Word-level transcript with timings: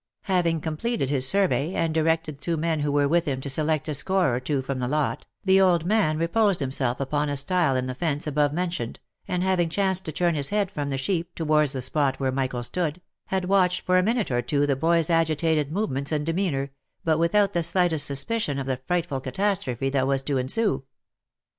Having 0.23 0.61
completed 0.61 1.11
his 1.11 1.29
survey, 1.29 1.75
and 1.75 1.93
di 1.93 2.01
rected 2.01 2.39
two 2.39 2.57
men 2.57 2.79
who 2.79 2.91
were 2.91 3.07
with 3.07 3.25
him 3.25 3.39
to 3.41 3.51
select 3.51 3.87
a 3.87 3.93
score 3.93 4.33
or 4.35 4.39
two 4.39 4.63
from 4.63 4.79
the 4.79 4.87
lot, 4.87 5.27
the 5.43 5.61
old 5.61 5.85
man 5.85 6.17
reposed 6.17 6.59
himself 6.59 6.99
upon 6.99 7.29
a 7.29 7.37
style 7.37 7.75
in 7.75 7.85
the 7.85 7.93
fence 7.93 8.25
above 8.25 8.51
men 8.51 8.71
tioned, 8.71 8.97
and 9.27 9.43
having 9.43 9.69
chanced 9.69 10.03
to 10.05 10.11
turn 10.11 10.33
his 10.33 10.49
head 10.49 10.71
from 10.71 10.89
the 10.89 10.97
sheep, 10.97 11.35
towards 11.35 11.73
the 11.73 11.83
spot 11.83 12.19
where 12.19 12.31
Michael 12.31 12.63
stood, 12.63 12.99
had 13.27 13.45
watched 13.45 13.81
for 13.81 13.99
a 13.99 14.03
minute 14.03 14.31
or 14.31 14.41
two 14.41 14.65
the 14.65 14.75
boy's 14.75 15.11
agitated 15.11 15.71
movements 15.71 16.11
and 16.11 16.25
demeanour, 16.25 16.71
but 17.03 17.19
without 17.19 17.53
the 17.53 17.61
slightest 17.61 18.07
suspicion 18.07 18.57
of 18.57 18.65
the 18.65 18.81
frightful 18.87 19.21
catastrophe 19.21 19.87
that 19.91 20.07
was 20.07 20.23
to 20.23 20.39
ensue. 20.39 20.83